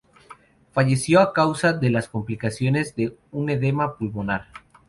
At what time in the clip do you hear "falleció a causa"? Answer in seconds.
0.73-1.73